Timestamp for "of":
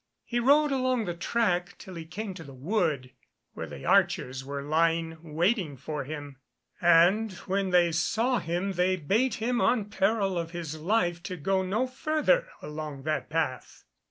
10.39-10.49